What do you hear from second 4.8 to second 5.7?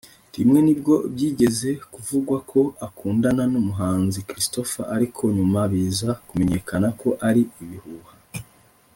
ariko nyuma